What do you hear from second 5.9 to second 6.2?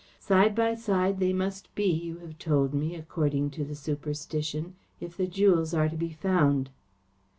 be